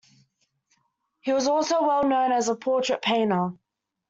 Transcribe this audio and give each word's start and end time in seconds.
He 1.19 1.31
was 1.31 1.47
also 1.47 1.83
well 1.83 2.01
known 2.03 2.31
as 2.31 2.49
a 2.49 2.55
portrait 2.55 3.03
painter. 3.03 3.53